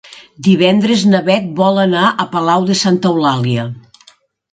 Divendres 0.45 1.03
na 1.09 1.19
Beth 1.27 1.51
vol 1.59 1.77
anar 1.81 2.05
a 2.07 2.25
Palau 2.31 2.65
de 2.71 2.79
Santa 2.81 3.13
Eulàlia. 3.13 3.67